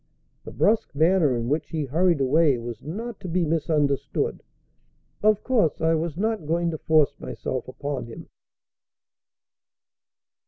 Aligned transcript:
The 0.45 0.51
brusque 0.51 0.95
manner 0.95 1.35
in 1.35 1.47
which 1.47 1.69
he 1.69 1.85
hurried 1.85 2.19
away 2.21 2.57
was 2.57 2.81
not 2.81 3.19
to 3.19 3.27
be 3.27 3.45
misunderstood. 3.45 4.41
Of 5.21 5.43
course 5.43 5.79
I 5.79 5.93
was 5.93 6.17
not 6.17 6.47
going 6.47 6.71
to 6.71 6.79
force 6.79 7.13
myself 7.19 7.67
upon 7.67 8.07
him. 8.07 8.27